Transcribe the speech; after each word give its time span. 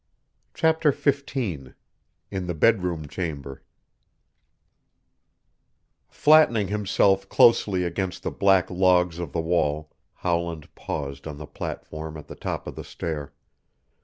CHAPTER 0.55 0.91
XV 0.91 1.35
IN 1.35 1.75
THE 2.47 2.55
BEDROOM 2.55 3.07
CHAMBER 3.07 3.61
Flattening 6.09 6.69
himself 6.69 7.29
closely 7.29 7.83
against 7.83 8.23
the 8.23 8.31
black 8.31 8.71
logs 8.71 9.19
of 9.19 9.31
the 9.31 9.41
wall 9.41 9.91
Howland 10.15 10.73
paused 10.73 11.27
on 11.27 11.37
the 11.37 11.45
platform 11.45 12.17
at 12.17 12.25
the 12.25 12.35
top 12.35 12.65
of 12.65 12.75
the 12.75 12.83
stair. 12.83 13.31